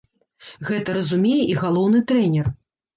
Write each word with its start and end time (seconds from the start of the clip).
Гэта 0.69 0.89
разумее 0.97 1.37
і 1.51 1.57
галоўны 1.63 2.05
трэнер. 2.13 2.55